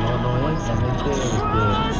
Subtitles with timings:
[0.00, 1.91] No, no es, la mente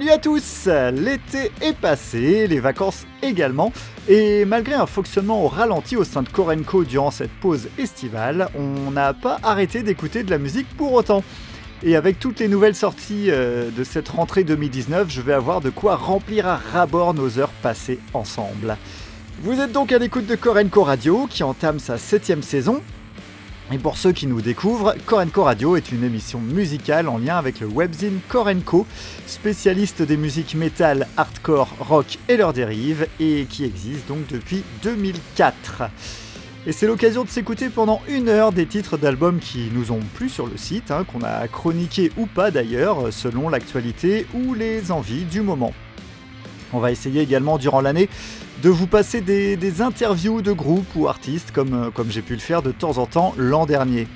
[0.00, 3.70] Salut à tous L'été est passé, les vacances également,
[4.08, 8.92] et malgré un fonctionnement au ralenti au sein de Korenko durant cette pause estivale, on
[8.92, 11.22] n'a pas arrêté d'écouter de la musique pour autant.
[11.82, 15.68] Et avec toutes les nouvelles sorties euh, de cette rentrée 2019, je vais avoir de
[15.68, 18.78] quoi remplir à rabord nos heures passées ensemble.
[19.42, 22.80] Vous êtes donc à l'écoute de Korenko Radio qui entame sa septième saison
[23.72, 27.60] et pour ceux qui nous découvrent, Korenko Radio est une émission musicale en lien avec
[27.60, 28.86] le webzine Korenko,
[29.26, 35.84] spécialiste des musiques metal, hardcore, rock et leurs dérives, et qui existe donc depuis 2004.
[36.66, 40.28] Et c'est l'occasion de s'écouter pendant une heure des titres d'albums qui nous ont plu
[40.28, 45.24] sur le site, hein, qu'on a chroniqué ou pas d'ailleurs, selon l'actualité ou les envies
[45.24, 45.72] du moment.
[46.72, 48.08] On va essayer également durant l'année
[48.62, 52.40] de vous passer des, interviews de groupes ou artistes comme, euh, comme j'ai pu le
[52.40, 54.06] faire de temps en temps l'an dernier.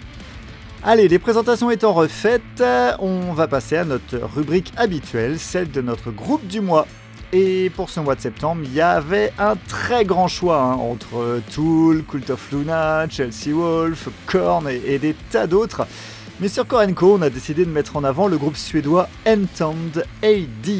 [0.83, 2.63] Allez, les présentations étant refaites,
[2.99, 6.87] on va passer à notre rubrique habituelle, celle de notre groupe du mois.
[7.33, 11.41] Et pour ce mois de septembre, il y avait un très grand choix hein, entre
[11.53, 15.87] Tool, Cult of Luna, Chelsea Wolf, Korn et, des tas d'autres.
[16.39, 20.71] Mais sur Korenko, on a décidé de mettre en avant le groupe suédois Entombed AD.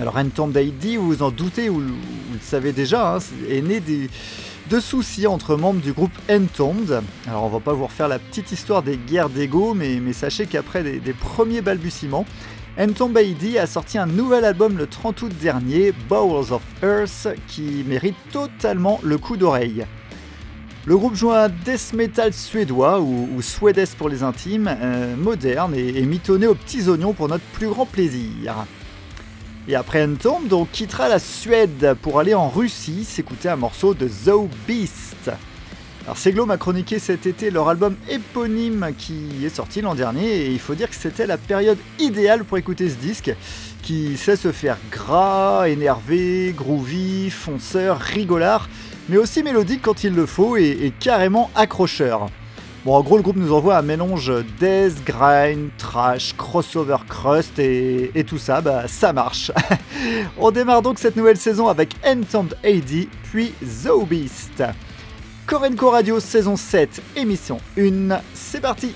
[0.00, 3.18] Alors Entombed ID, vous vous en doutez ou vous le savez déjà, hein,
[3.48, 4.10] est né des,
[4.68, 7.02] de soucis entre membres du groupe Entombed.
[7.28, 10.82] Alors on va pas vous refaire la petite histoire des guerres d'ego, mais, sachez qu'après
[10.82, 12.26] des, premiers balbutiements,
[12.76, 17.84] Entombed ID a sorti un nouvel album le 30 août dernier, Bowels of Earth, qui
[17.86, 19.86] mérite totalement le coup d'oreille.
[20.86, 26.02] Le groupe joue un death metal suédois, ou, ou pour les intimes, euh, moderne et
[26.02, 28.66] mitonné aux petits oignons pour notre plus grand plaisir.
[29.66, 34.06] Et après Entomb, on quittera la Suède pour aller en Russie s'écouter un morceau de
[34.06, 35.30] Zoe Beast.
[36.04, 40.50] Alors Seglo m'a chroniqué cet été leur album éponyme qui est sorti l'an dernier et
[40.50, 43.34] il faut dire que c'était la période idéale pour écouter ce disque
[43.82, 48.68] qui sait se faire gras, énervé, groovy, fonceur, rigolard,
[49.08, 52.28] mais aussi mélodique quand il le faut et carrément accrocheur.
[52.84, 54.30] Bon, en gros, le groupe nous envoie un mélange
[54.60, 59.50] death, grind, trash, crossover, crust et, tout ça, bah ça marche.
[60.38, 64.62] On démarre donc cette nouvelle saison avec Entombed AD, puis The Beast.
[65.46, 68.94] Korenko Radio saison 7, émission 1, c'est parti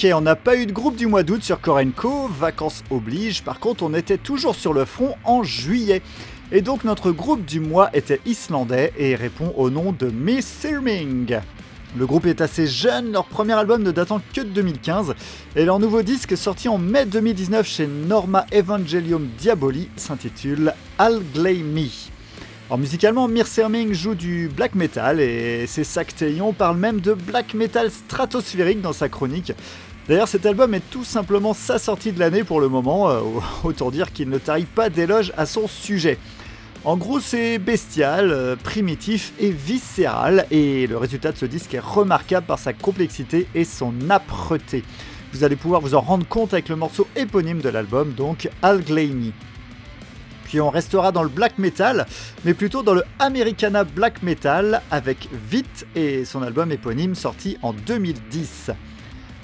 [0.00, 3.58] Ok, on n'a pas eu de groupe du mois d'août sur Korenko, vacances oblige, par
[3.58, 6.02] contre on était toujours sur le front en juillet.
[6.52, 11.38] Et donc notre groupe du mois était islandais et répond au nom de Miss Sirming.
[11.96, 15.14] Le groupe est assez jeune, leur premier album ne datant que de 2015,
[15.56, 21.88] et leur nouveau disque sorti en mai 2019 chez Norma Evangelium Diaboli s'intitule I'll Me.
[22.68, 27.90] Alors musicalement, Mirserming joue du black metal et ses Sactéion parle même de black metal
[27.90, 29.54] stratosphérique dans sa chronique.
[30.08, 33.20] D'ailleurs, cet album est tout simplement sa sortie de l'année pour le moment, euh,
[33.62, 36.18] autant dire qu'il ne taille pas d'éloges à son sujet.
[36.84, 41.78] En gros, c'est bestial, euh, primitif et viscéral, et le résultat de ce disque est
[41.78, 44.82] remarquable par sa complexité et son âpreté.
[45.34, 49.34] Vous allez pouvoir vous en rendre compte avec le morceau éponyme de l'album, donc Alglainy.
[50.44, 52.06] Puis on restera dans le black metal,
[52.46, 57.74] mais plutôt dans le Americana black metal avec Vite et son album éponyme sorti en
[57.74, 58.70] 2010.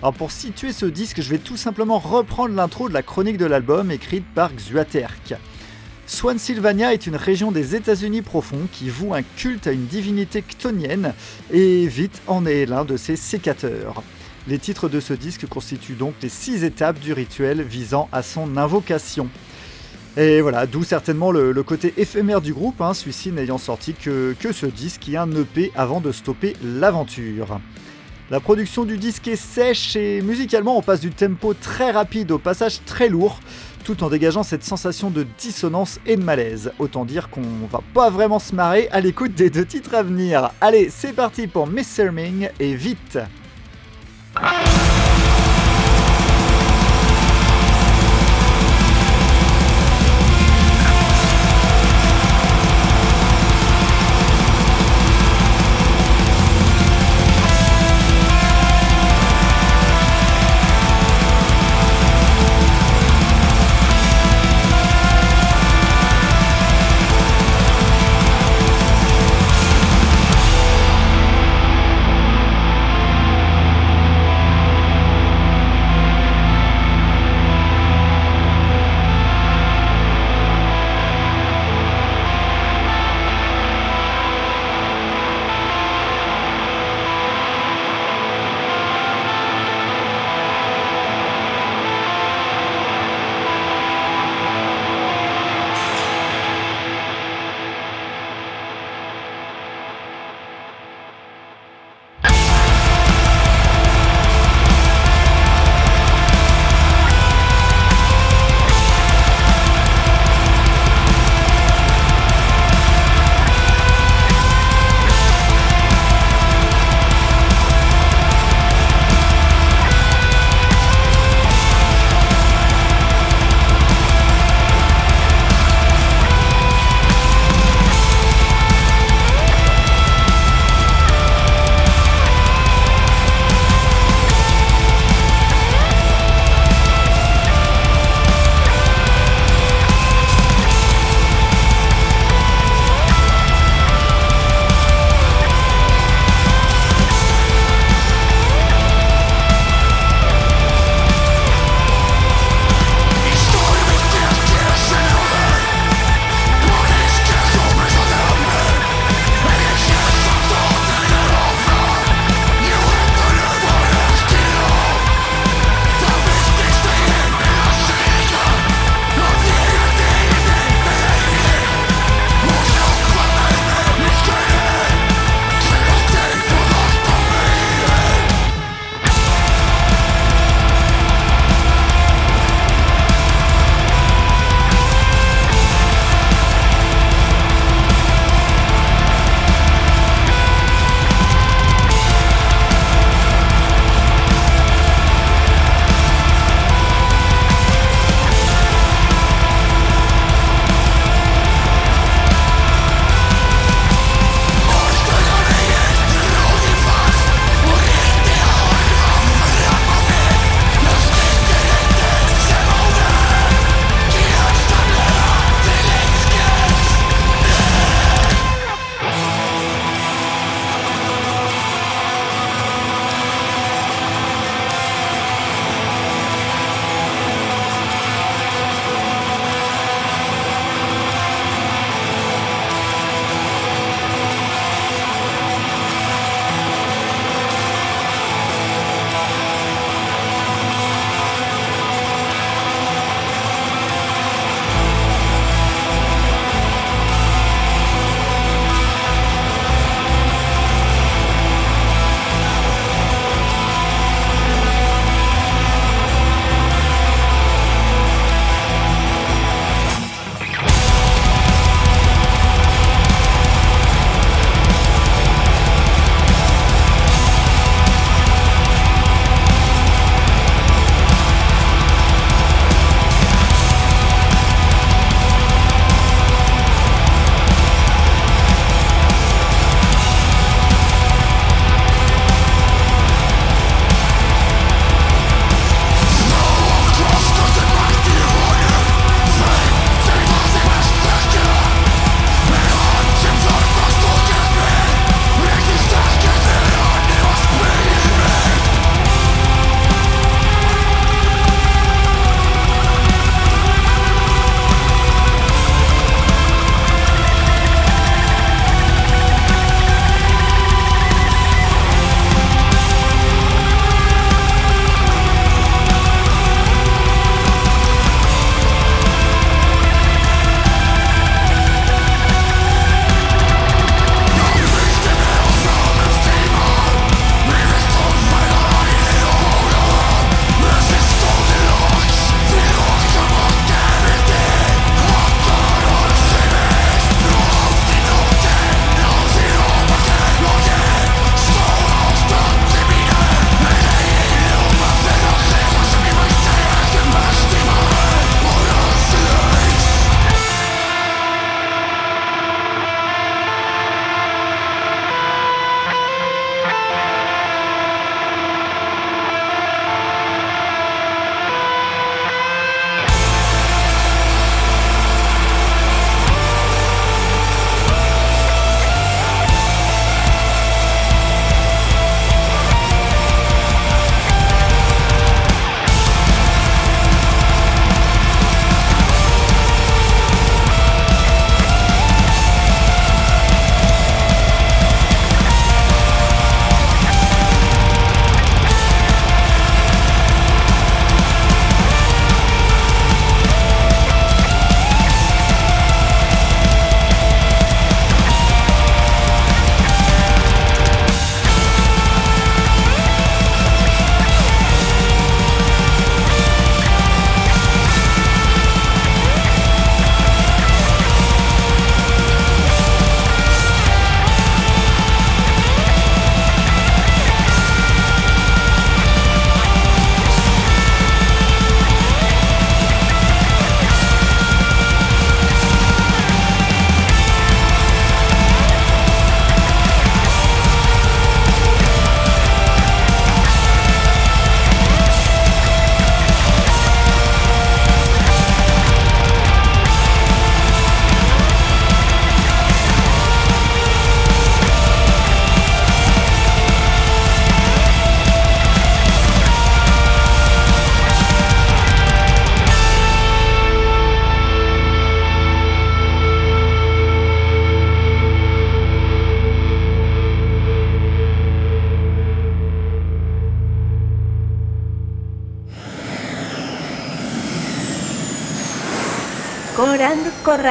[0.05, 3.47] Alors pour situer ce disque, je vais tout simplement reprendre l'intro de la chronique de
[3.47, 5.33] l'album écrite par Xuaterk.
[6.07, 11.15] Swansylvania est une région des États-Unis profonds qui voue un culte à une divinité chtonienne
[11.51, 14.03] et Vite en est l'un de ses sécateurs.
[14.47, 18.59] Les titres de ce disque constituent donc les six étapes du rituel visant à son
[18.59, 19.31] invocation.
[20.19, 24.53] Et voilà, d'où certainement le, côté éphémère du groupe, hein, celui-ci n'ayant sorti que, que
[24.53, 27.59] ce disque et un EP avant de stopper l'aventure.
[28.31, 32.39] La production du disque est sèche et musicalement on passe du tempo très rapide au
[32.39, 33.39] passage très lourd,
[33.85, 36.73] tout en dégageant cette sensation de dissonance et de malaise.
[36.79, 40.51] Autant dire qu'on va pas vraiment se marrer à l'écoute des deux titres à venir.
[40.63, 43.19] Allez, c'est parti pour Miss Serming et vite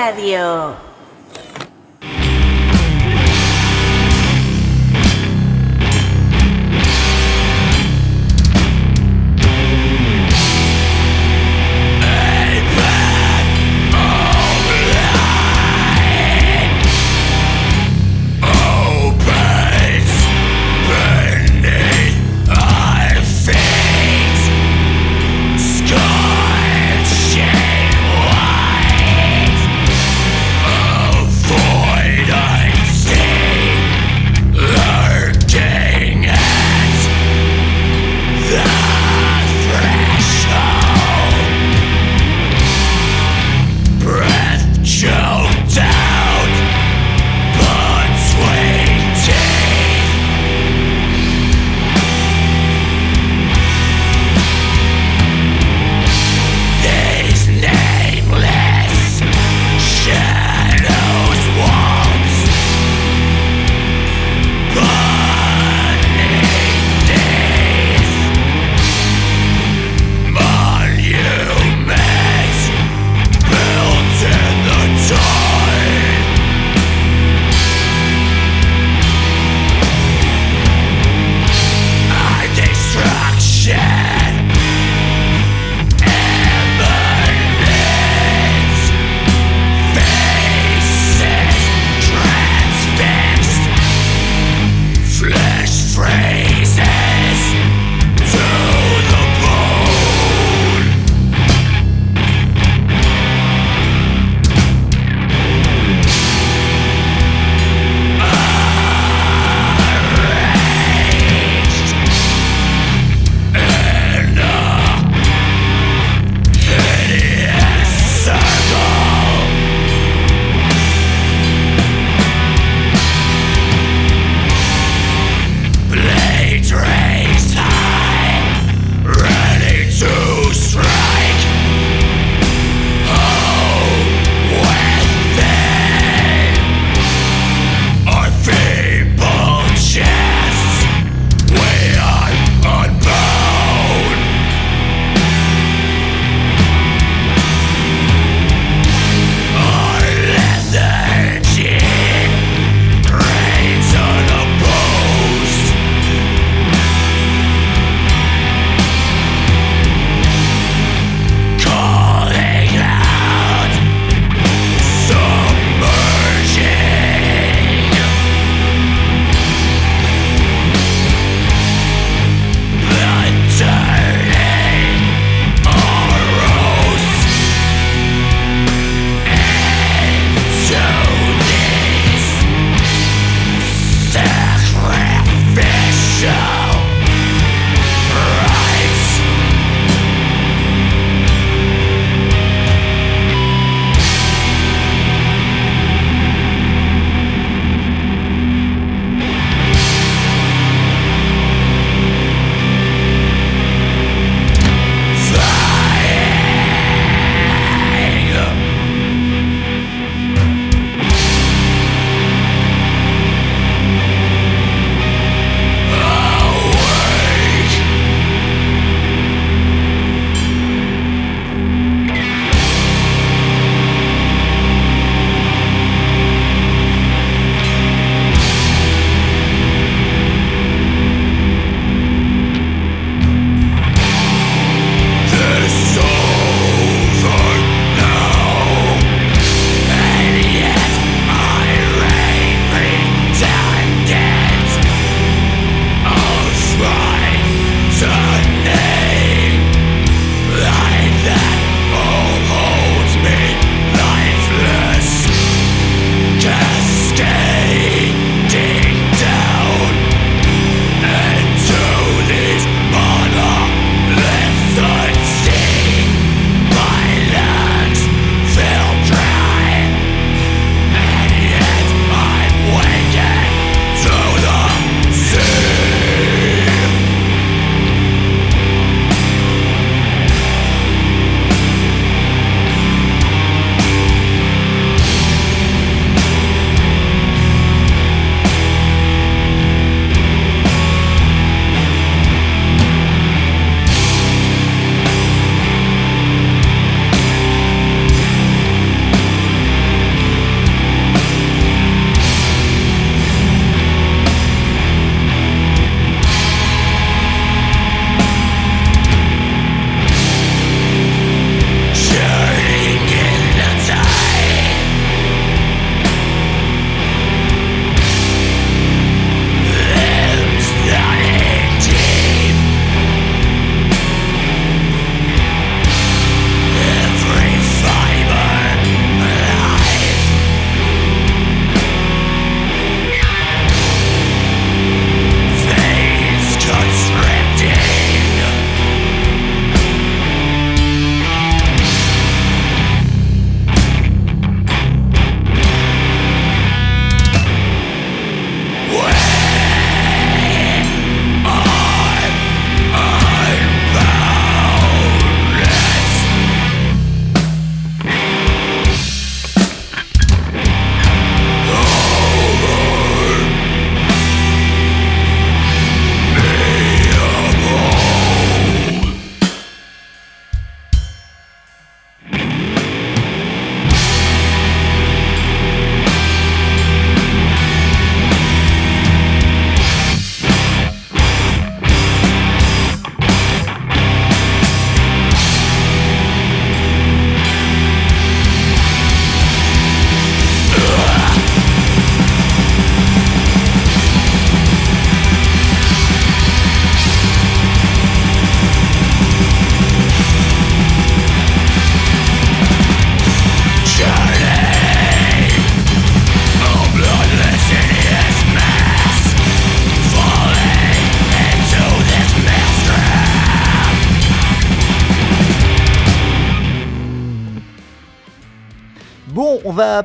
[0.03, 0.72] Radio.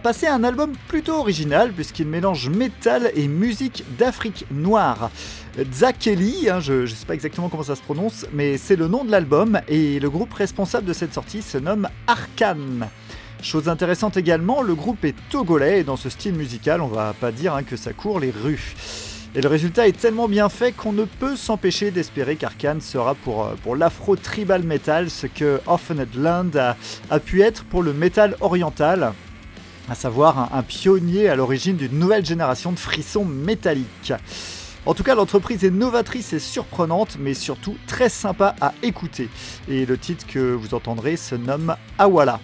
[0.06, 5.10] À un album plutôt original puisqu'il mélange métal et musique d'Afrique noire.
[5.72, 9.04] Zakeli, hein, je ne sais pas exactement comment ça se prononce, mais c'est le nom
[9.04, 12.88] de l'album et le groupe responsable de cette sortie se nomme Arkan.
[13.42, 17.32] Chose intéressante également, le groupe est togolais et dans ce style musical, on va pas
[17.32, 18.74] dire hein, que ça court les rues.
[19.34, 23.44] Et le résultat est tellement bien fait qu'on ne peut s'empêcher d'espérer qu'Arkane sera pour,
[23.44, 26.50] euh, pour l'afro-tribal metal ce que Orphaned Land
[27.10, 29.12] a, pu être pour le metal oriental,
[29.90, 34.12] à savoir un, pionnier à l'origine d'une nouvelle génération de frissons métalliques.
[34.86, 39.28] En tout cas, l'entreprise est novatrice et surprenante, mais surtout très sympa à écouter.
[39.68, 42.40] Et le titre que vous entendrez se nomme Awala.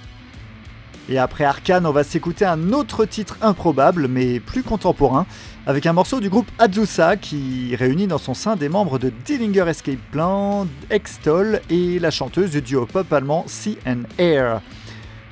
[1.09, 5.27] Et après Arkane, on va s'écouter un autre titre improbable, mais plus contemporain,
[5.67, 9.69] avec un morceau du groupe Azusa qui réunit dans son sein des membres de Dillinger
[9.69, 14.63] Escape Plan, Extol et la chanteuse du duo pop allemand Sea and Air.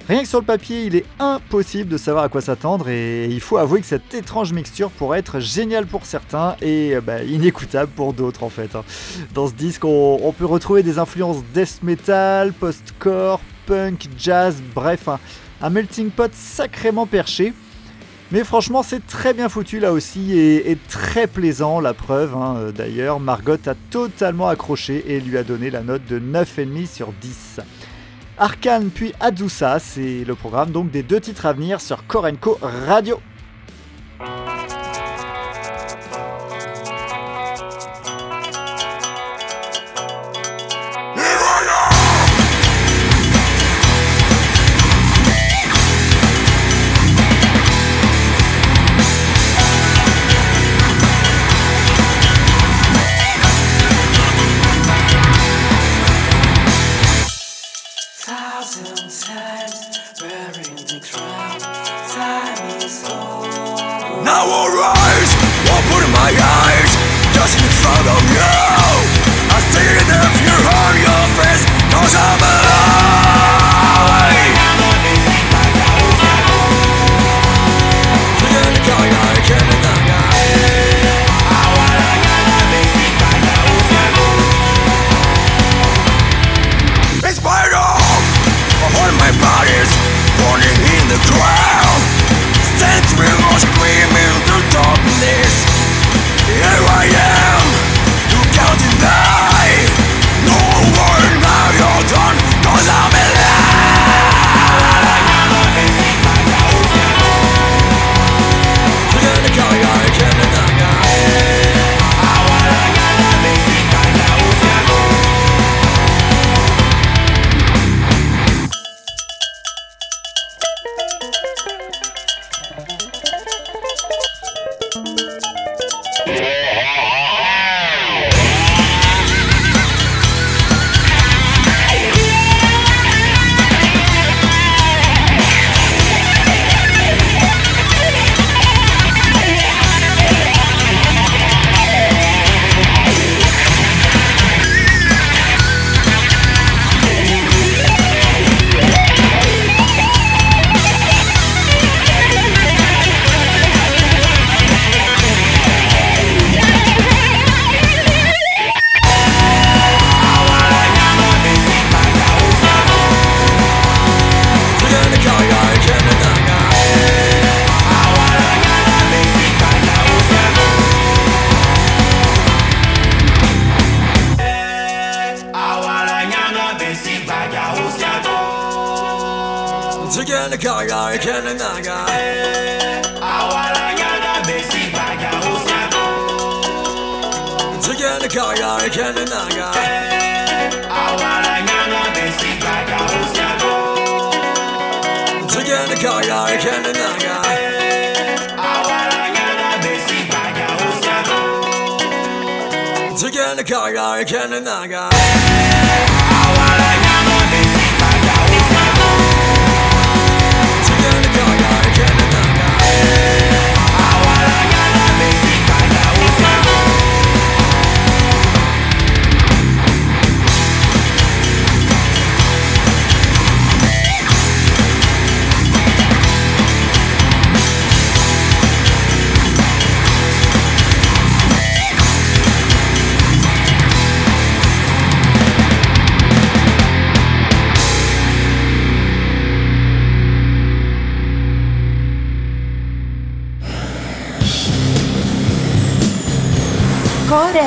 [0.09, 3.41] Rien que sur le papier, il est impossible de savoir à quoi s'attendre et il
[3.41, 8.13] faut avouer que cette étrange mixture pourrait être géniale pour certains et bah, inécoutable pour
[8.13, 8.75] d'autres en fait.
[8.75, 8.85] Hein.
[9.33, 15.09] Dans ce disque, on, peut retrouver des influences death metal, post-core, punk, jazz, bref,
[15.61, 17.53] un melting pot sacrément perché.
[18.33, 21.81] Mais franchement, c'est très bien foutu là aussi et, très plaisant.
[21.81, 26.19] La preuve, hein, d'ailleurs, Margot a totalement accroché et lui a donné la note de
[26.19, 27.61] 9,5 sur 10.
[28.43, 33.21] Arkane puis Azusa, c'est le programme donc des deux titres à venir sur Korenko Radio.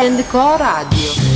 [0.06, 1.35] Rete Co Radio.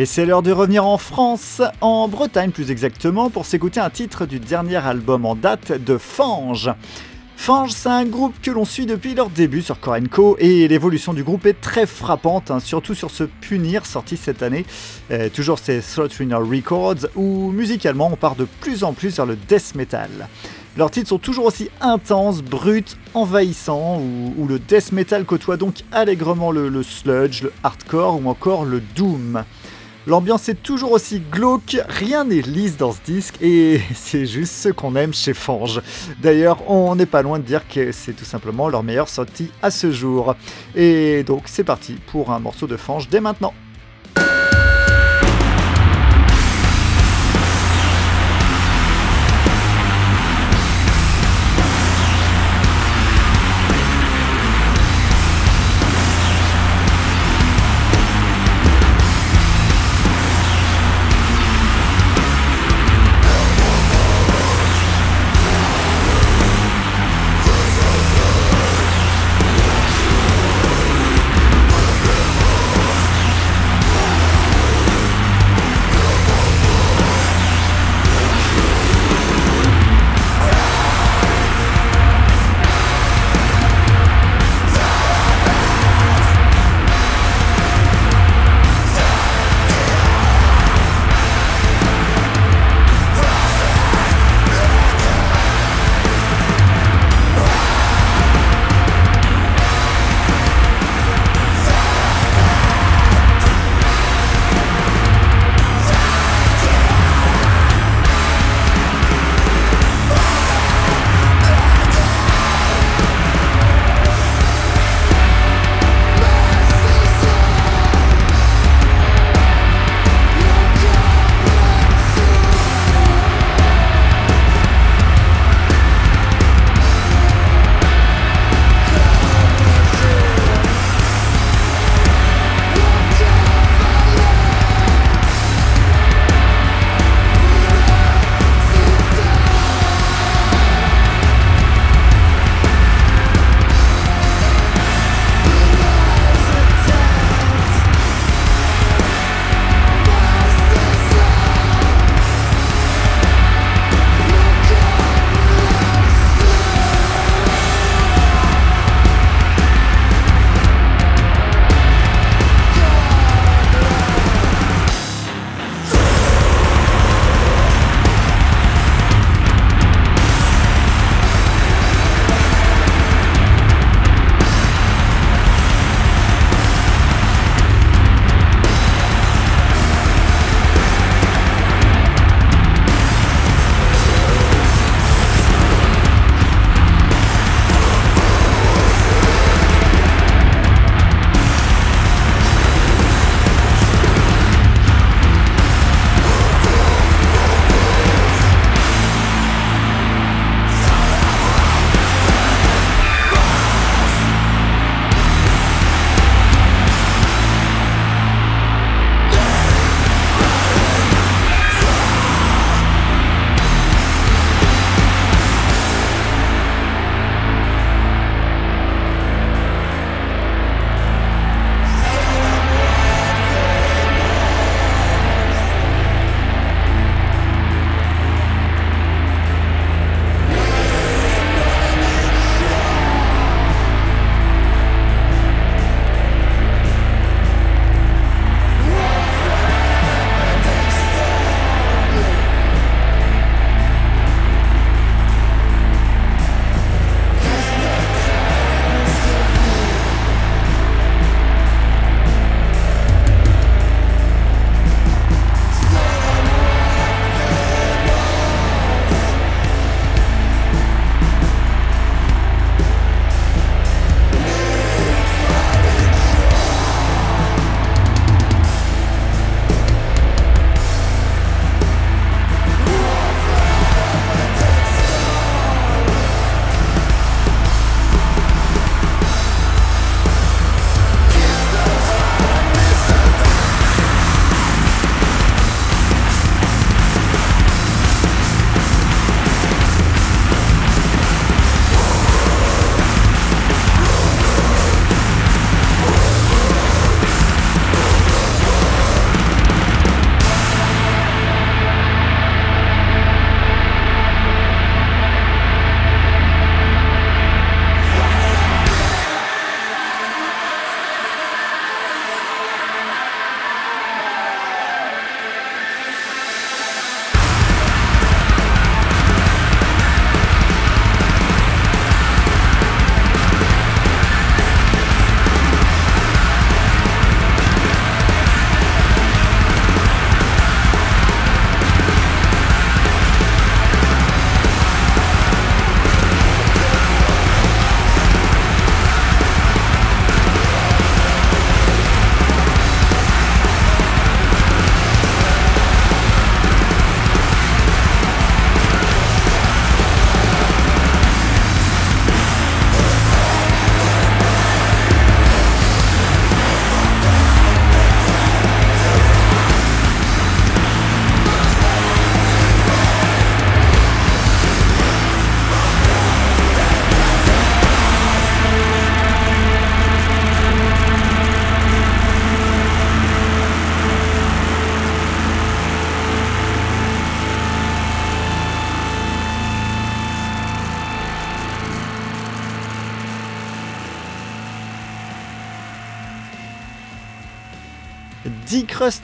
[0.00, 4.24] Et c'est l'heure de revenir en France, en Bretagne plus exactement, pour s'écouter un titre
[4.24, 6.70] du dernier album en date de Fange.
[7.36, 11.22] Fange, c'est un groupe que l'on suit depuis leur début sur Korenko et l'évolution du
[11.22, 14.64] groupe est très frappante, hein, surtout sur ce Punir sorti cette année.
[15.10, 15.82] Euh, toujours c'est
[16.18, 20.30] Winner Records où musicalement on part de plus en plus vers le death metal.
[20.78, 26.52] Leurs titres sont toujours aussi intenses, bruts, envahissants, où, le death metal côtoie donc allègrement
[26.52, 29.44] le sludge, le hardcore ou encore le doom.
[30.10, 34.68] L'ambiance est toujours aussi glauque, rien n'est lisse dans ce disque et c'est juste ce
[34.68, 35.80] qu'on aime chez Fange.
[36.20, 39.70] D'ailleurs, on n'est pas loin de dire que c'est tout simplement leur meilleure sortie à
[39.70, 40.34] ce jour.
[40.74, 43.54] Et donc c'est parti pour un morceau de Fange dès maintenant.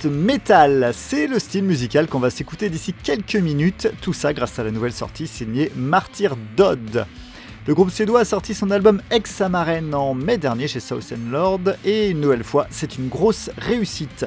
[0.07, 0.93] Metal.
[0.95, 4.71] C'est le style musical qu'on va s'écouter d'ici quelques minutes, tout ça grâce à la
[4.71, 7.05] nouvelle sortie signée Martyr Dodd.
[7.67, 12.09] Le groupe suédois a sorti son album Ex en mai dernier chez South Lord et
[12.09, 14.25] une nouvelle fois, c'est une grosse réussite.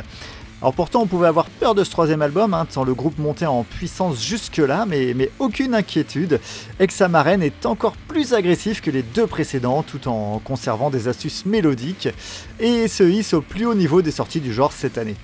[0.62, 3.45] Alors pourtant, on pouvait avoir peur de ce troisième album, hein, tant le groupe montait
[3.45, 6.41] en puissance jusque-là, mais, aucune inquiétude.
[6.82, 12.10] Examaren est encore plus agressif que les deux précédents, tout en conservant des astuces mélodiques,
[12.60, 15.16] et se hisse au plus haut niveau des sorties du genre cette année.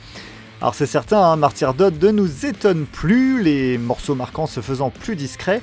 [0.62, 5.18] Alors c'est certain, hein, Martyr ne nous étonne plus, les morceaux marquants se faisant plus
[5.18, 5.62] discrets,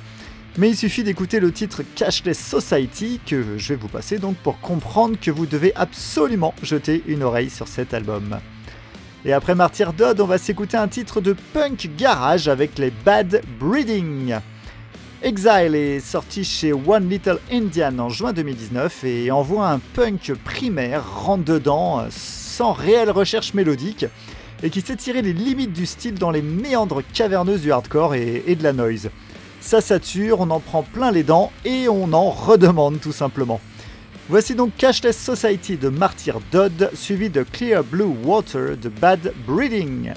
[0.58, 4.60] mais il suffit d'écouter le titre Cashless Society que je vais vous passer donc pour
[4.60, 8.38] comprendre que vous devez absolument jeter une oreille sur cet album.
[9.24, 13.40] Et après Martyr Dodd, on va s'écouter un titre de punk garage avec les Bad
[13.60, 14.34] Breeding.
[15.22, 21.04] Exile est sorti chez One Little Indian en juin 2019 et envoie un punk primaire
[21.24, 24.06] rentre dedans sans réelle recherche mélodique
[24.64, 28.42] et qui sait tirer les limites du style dans les méandres caverneuses du hardcore et,
[28.48, 29.10] et de la noise.
[29.60, 33.60] Ça sature, on en prend plein les dents et on en redemande tout simplement.
[34.32, 40.14] Voici donc Cashless Society de Martyr Dodd, suivi de Clear Blue Water de Bad Breeding.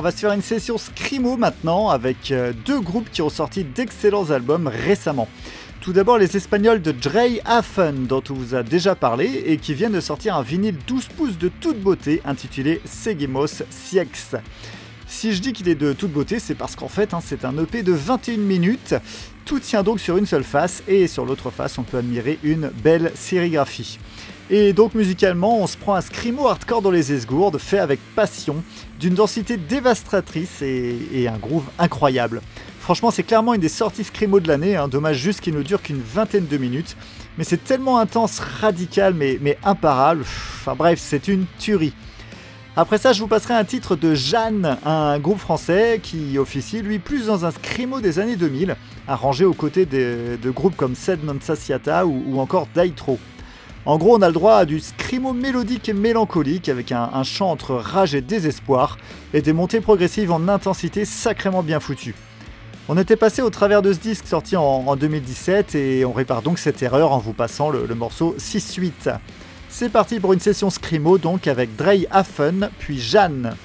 [0.00, 3.64] On va se faire une session scrimo maintenant avec euh, deux groupes qui ont sorti
[3.64, 5.28] d'excellents albums récemment.
[5.82, 9.74] Tout d'abord les Espagnols de Dre Hafen dont on vous a déjà parlé et qui
[9.74, 14.36] viennent de sortir un vinyle 12 pouces de toute beauté intitulé Seguimos Siex.
[15.06, 17.54] Si je dis qu'il est de toute beauté, c'est parce qu'en fait hein, c'est un
[17.58, 18.94] EP de 21 minutes.
[19.44, 22.70] Tout tient donc sur une seule face et sur l'autre face on peut admirer une
[22.82, 23.98] belle sérigraphie.
[24.52, 28.64] Et donc musicalement, on se prend un scrimo hardcore dans les esgourdes, fait avec passion,
[29.00, 32.42] d'une densité dévastatrice et, un groove incroyable.
[32.80, 34.88] Franchement, c'est clairement une des sorties scrimo de l'année, hein.
[34.88, 36.96] dommage juste qu'il ne dure qu'une vingtaine de minutes,
[37.38, 40.22] mais c'est tellement intense, radical, mais, imparable.
[40.22, 41.94] Enfin bref, c'est une tuerie.
[42.76, 46.98] Après ça, je vous passerai un titre de Jeanne, un groupe français qui officie lui
[46.98, 48.76] plus dans un scrimo des années 2000,
[49.08, 53.18] arrangé aux côtés de, groupes comme Sed Non Saciata ou, ou encore Daitro.
[53.90, 57.50] En gros, on a le droit à du scrimo mélodique et mélancolique avec un, chant
[57.50, 58.98] entre rage et désespoir
[59.34, 62.14] et des montées progressives en intensité sacrément bien foutues.
[62.88, 66.60] On était passé au travers de ce disque sorti en, 2017 et on répare donc
[66.60, 69.18] cette erreur en vous passant le, le morceau 6-8.
[69.68, 73.56] C'est parti pour une session scrimo donc avec Dre Hafen puis Jeanne.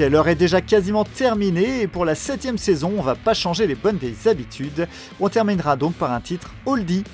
[0.00, 3.76] L'heure est déjà quasiment terminée et pour la septième saison, on va pas changer les
[3.76, 4.88] bonnes vieilles habitudes.
[5.20, 7.04] On terminera donc par un titre oldie.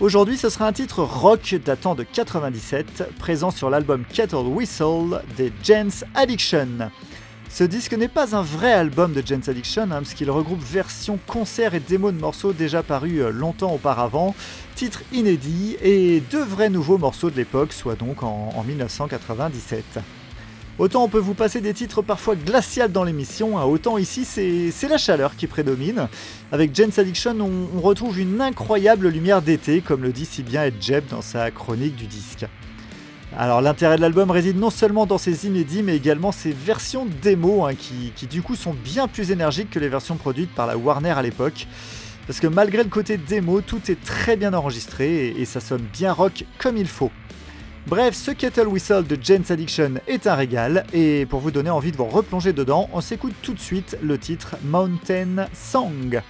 [0.00, 5.52] Aujourd'hui, ce sera un titre rock datant de 97, présent sur l'album Kettle Whistle des
[5.62, 6.90] Jens Addiction.
[7.50, 11.74] Ce disque n'est pas un vrai album de Jens Addiction, hein, puisqu'il regroupe versions, concerts
[11.74, 14.34] et démos de morceaux déjà parus euh, longtemps auparavant,
[14.74, 20.00] titres inédits et deux vrais nouveaux morceaux de l'époque, soit donc en, en 1997.
[20.78, 24.88] Autant on peut vous passer des titres parfois glaciales dans l'émission, hein, autant ici c'est
[24.88, 26.06] la chaleur qui prédomine.
[26.52, 30.74] Avec Jens Addiction, on, retrouve une incroyable lumière d'été, comme le dit si bien Ed
[30.80, 32.46] Jeb dans sa chronique du disque.
[33.36, 37.66] Alors l'intérêt de l'album réside non seulement dans ses inédits, mais également ses versions démo,
[37.66, 41.10] hein, qui, du coup sont bien plus énergiques que les versions produites par la Warner
[41.10, 41.66] à l'époque.
[42.28, 46.12] Parce que malgré le côté démo, tout est très bien enregistré et ça sonne bien
[46.12, 47.10] rock comme il faut.
[47.88, 51.90] Bref, ce Kettle Whistle de Jane's Addiction est un régal, et pour vous donner envie
[51.90, 56.20] de vous replonger dedans, on s'écoute tout de suite le titre Mountain Song.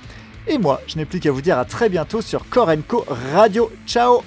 [0.46, 3.04] Et moi, je n'ai plus qu'à vous dire à très bientôt sur Korenko
[3.34, 3.72] Radio.
[3.88, 4.22] Ciao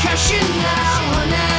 [0.00, 1.57] percussion now, now.